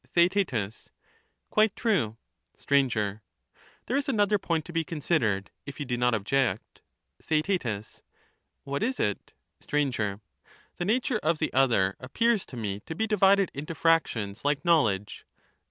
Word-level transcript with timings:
TheaeL 0.15 0.89
Quite 1.51 1.75
true. 1.75 2.17
Str, 2.57 2.73
There 2.79 3.17
is 3.89 4.09
another 4.09 4.39
point 4.39 4.65
to 4.65 4.73
be 4.73 4.83
considered, 4.83 5.51
if 5.67 5.79
you 5.79 5.85
do 5.85 5.95
not 5.95 6.15
object. 6.15 6.81
TheaeL 7.21 8.01
What 8.63 8.81
is 8.81 8.99
it? 8.99 9.33
Str. 9.59 9.77
The 9.77 10.15
nature 10.79 11.19
of 11.19 11.37
the 11.37 11.53
other 11.53 11.97
appears 11.99 12.47
to 12.47 12.57
me 12.57 12.79
to 12.87 12.95
be 12.95 13.05
divided 13.05 13.51
into 13.53 13.75
fractions 13.75 14.43
like 14.43 14.65
knowledge. 14.65 15.23